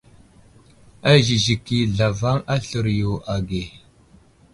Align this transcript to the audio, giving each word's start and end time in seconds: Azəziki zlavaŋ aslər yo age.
Azəziki 1.11 1.77
zlavaŋ 1.93 2.37
aslər 2.53 2.87
yo 2.99 3.11
age. 3.33 3.63